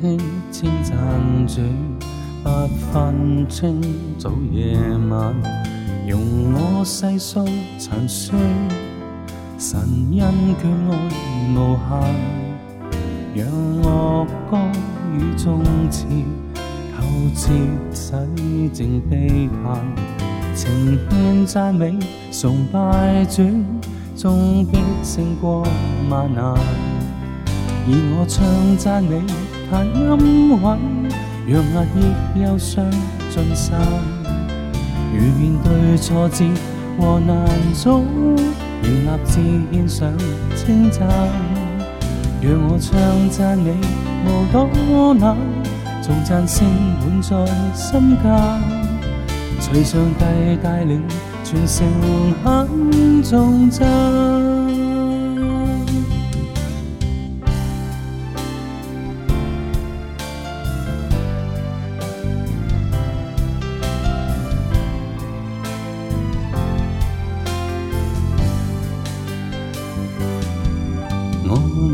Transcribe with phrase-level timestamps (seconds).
[0.00, 0.18] 轻
[0.50, 0.96] 称赞
[1.46, 1.60] 主，
[2.42, 2.48] 不
[2.90, 3.82] 分清
[4.18, 4.74] 早夜
[5.10, 5.34] 晚，
[6.08, 6.18] 容
[6.54, 7.44] 我细诉
[7.78, 8.34] 残衰。
[9.58, 9.78] 神
[10.18, 10.96] 恩眷爱
[11.54, 11.76] 无
[13.34, 14.56] 限，让乐歌
[15.12, 16.06] 与众词，
[16.96, 17.04] 透
[17.36, 17.52] 彻
[17.92, 19.84] 洗净悲叹，
[20.54, 21.98] 情献赞美
[22.32, 23.42] 崇拜主，
[24.16, 25.62] 终必胜过
[26.08, 26.54] 万难。
[27.86, 29.20] 而我唱赞美，
[29.70, 30.60] 弹音韵，
[31.46, 32.84] 让压抑忧伤
[33.30, 33.78] 尽散。
[35.14, 36.44] 如面对挫折
[36.98, 38.04] 和难阻，
[38.82, 40.12] 仍立志献上
[40.56, 41.06] 称赞。
[42.42, 43.76] 让我唱赞美，
[44.26, 45.36] 无多难，
[46.02, 46.66] 纵赞声
[46.98, 48.30] 满在心间。
[49.60, 51.02] 随上帝带领，
[51.44, 51.86] 全城
[52.42, 54.59] 很颂赞。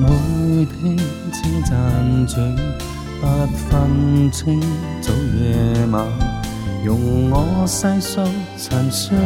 [0.07, 0.97] 每天
[1.33, 2.37] 称赞主，
[3.21, 3.27] 不
[3.57, 4.61] 分清
[5.01, 6.07] 早夜晚，
[6.85, 8.23] 容我细数
[8.57, 9.17] 残衰，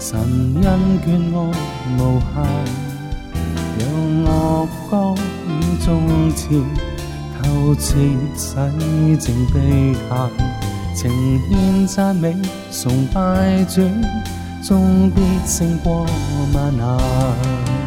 [0.00, 0.18] 神
[0.62, 1.38] 恩眷爱
[1.96, 2.34] 无限。
[3.78, 5.14] 让乐歌
[5.46, 5.50] 与
[5.82, 6.62] 众词，
[7.40, 7.96] 透彻
[8.36, 10.28] 洗净悲叹，
[10.94, 11.10] 情
[11.48, 12.36] 献赞美
[12.72, 13.80] 崇拜主，
[14.62, 16.04] 终必胜过
[16.52, 17.79] 万难。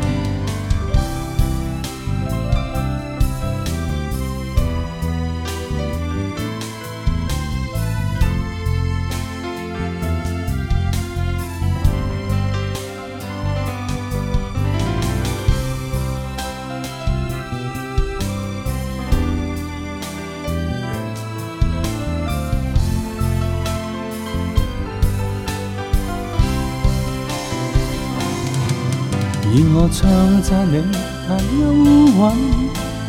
[29.55, 30.09] 而我唱
[30.41, 30.81] 赞美，
[31.27, 32.17] 弹音韵，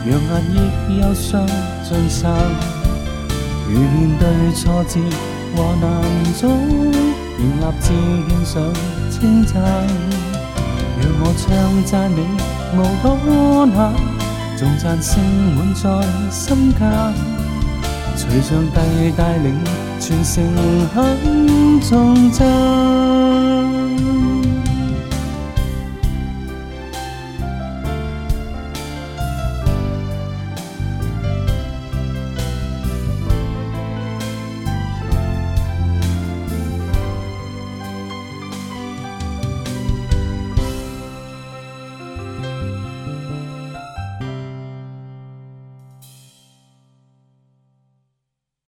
[0.05, 1.41] 让压抑忧伤
[1.83, 2.21] 尽散。
[3.67, 5.01] 如面对挫折
[5.57, 5.83] 和难
[6.35, 6.45] 阻，
[7.39, 7.89] 仍立志
[8.29, 8.53] 献上
[9.11, 9.57] 称赞。
[11.01, 11.49] 让我唱
[11.87, 12.21] 赞你，
[12.77, 13.95] 无多难，
[14.59, 15.25] 纵赞声
[15.57, 15.89] 满在
[16.31, 16.81] 心间。
[18.17, 19.57] 随上帝带领，
[19.99, 20.45] 全城
[20.95, 23.24] 很颂赞。